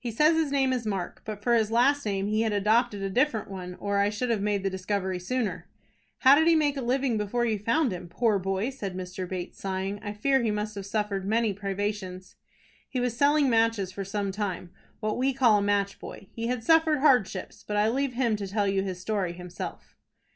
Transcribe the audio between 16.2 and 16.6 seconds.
He